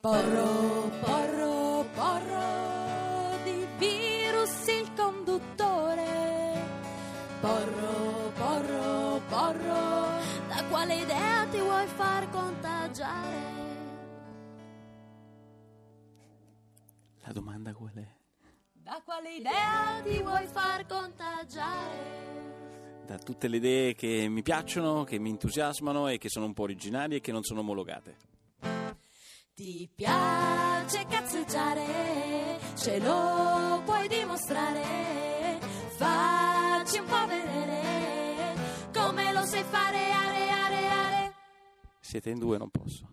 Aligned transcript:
Porro, 0.00 0.90
porro, 1.04 1.84
porro, 1.94 3.36
di 3.44 3.66
virus 3.76 4.66
il 4.68 4.90
conduttore. 4.94 6.58
Porro, 7.40 8.32
porro, 8.34 9.20
porro, 9.28 10.08
da 10.48 10.64
quale 10.70 10.94
idea 10.94 11.46
ti 11.50 11.58
vuoi 11.58 11.86
far 11.86 12.30
contagiare? 12.30 13.54
La 17.24 17.32
domanda 17.32 17.74
qual 17.74 17.92
è? 17.92 18.08
Da 18.72 19.02
quale 19.04 19.34
idea 19.34 20.00
ti 20.02 20.22
vuoi 20.22 20.46
far 20.46 20.86
contagiare? 20.86 22.55
Da 23.06 23.18
tutte 23.18 23.46
le 23.46 23.58
idee 23.58 23.94
che 23.94 24.26
mi 24.28 24.42
piacciono, 24.42 25.04
che 25.04 25.20
mi 25.20 25.30
entusiasmano 25.30 26.08
e 26.08 26.18
che 26.18 26.28
sono 26.28 26.46
un 26.46 26.54
po' 26.54 26.64
originali 26.64 27.14
e 27.14 27.20
che 27.20 27.30
non 27.30 27.44
sono 27.44 27.60
omologate. 27.60 28.16
Ti 29.54 29.88
piace 29.94 31.06
cazzeggiare, 31.08 32.58
ce 32.74 32.98
lo 32.98 33.80
puoi 33.84 34.08
dimostrare. 34.08 35.60
Facci 35.96 36.98
un 36.98 37.06
po' 37.06 37.26
vedere 37.26 38.54
come 38.92 39.32
lo 39.32 39.44
sai 39.44 39.62
fare, 39.62 40.10
are, 40.10 40.48
are, 40.50 40.88
are. 40.88 41.34
Siete 42.00 42.30
in 42.30 42.38
due, 42.40 42.58
non 42.58 42.70
posso. 42.70 43.08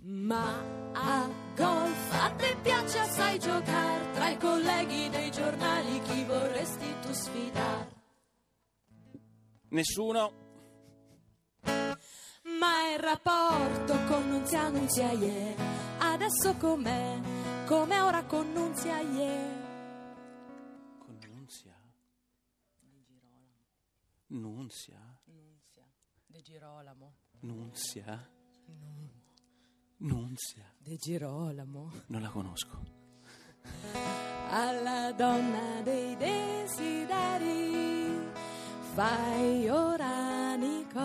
Ma 0.00 0.64
a 0.94 1.28
golf 1.54 2.12
a 2.12 2.30
te 2.30 2.56
piace 2.60 2.98
assai 2.98 3.38
giocare 3.38 3.81
tra 4.22 4.30
i 4.30 4.38
colleghi 4.38 5.08
dei 5.08 5.32
giornali 5.32 6.00
chi 6.02 6.22
vorresti 6.24 6.86
tu 7.00 7.12
sfidare? 7.12 7.90
Nessuno? 9.70 10.32
Ma 11.62 12.92
il 12.92 13.00
rapporto 13.00 13.94
con 14.06 14.28
Nunzia 14.28 14.68
Nunzia 14.68 15.10
yeah. 15.10 16.12
Adesso 16.12 16.54
com'è? 16.56 17.20
Come 17.66 18.00
ora 18.00 18.24
con 18.24 18.52
Nunzia 18.52 19.00
yeah. 19.00 19.60
Con 20.98 21.18
Nunzia? 21.26 21.74
Nunzia? 24.28 25.20
Nunzia 25.24 25.84
De 26.26 26.40
Girolamo 26.42 27.14
Nunzia? 27.40 28.30
Nunzia? 29.96 30.72
De 30.78 30.96
Girolamo 30.96 31.90
Non 32.06 32.22
la 32.22 32.28
conosco. 32.28 33.00
Alla 34.54 35.10
donna 35.12 35.80
dei 35.82 36.14
desideri. 36.14 37.40
Fai 38.92 39.66
ora 39.70 40.54
Nico 40.56 41.00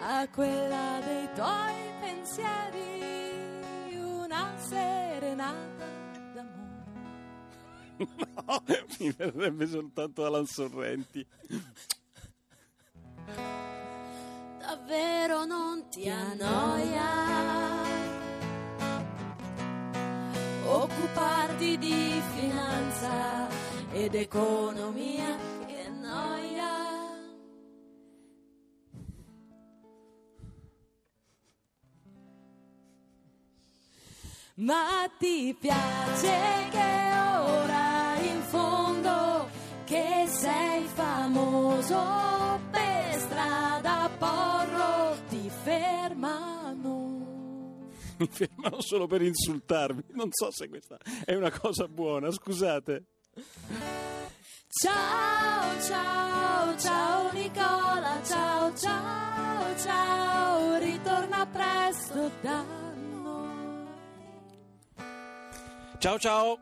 A 0.00 0.26
quella 0.34 0.98
dei 1.04 1.28
tuoi 1.32 1.74
pensieri 2.00 3.94
Una 3.94 4.52
serenata 4.58 5.86
d'amore. 6.34 6.80
No, 8.34 8.64
mi 8.98 9.12
verrebbe 9.12 9.68
soltanto 9.68 10.24
Alan 10.24 10.46
Sorrenti. 10.46 11.24
davvero 14.58 15.44
non 15.44 15.88
ti 15.88 16.08
annoia 16.08 17.32
occuparti 21.62 21.78
di 21.78 22.22
finanza 22.34 23.48
ed 23.92 24.14
economia 24.14 25.36
che 25.66 25.88
noia. 25.88 26.70
Ma 34.54 35.10
ti 35.18 35.56
piace 35.58 36.68
che 36.70 37.10
ora 37.38 38.16
in 38.20 38.42
fondo 38.42 39.48
che 39.84 40.26
sei 40.28 40.84
famoso 40.84 42.31
Mi 48.22 48.28
fermano 48.30 48.80
solo 48.80 49.06
per 49.08 49.22
insultarmi. 49.22 50.04
Non 50.10 50.28
so 50.30 50.52
se 50.52 50.68
questa 50.68 50.96
è 51.24 51.34
una 51.34 51.50
cosa 51.50 51.88
buona, 51.88 52.30
scusate. 52.30 53.04
ciao 54.68 55.80
ciao 55.82 56.78
ciao 56.78 57.32
Nicola 57.32 58.20
ciao 58.24 58.74
ciao 58.74 59.76
ciao 59.76 60.78
ritorna 60.78 61.46
presto 61.46 62.30
da 62.40 62.62
noi 62.62 63.86
Ciao 65.98 66.18
ciao. 66.18 66.58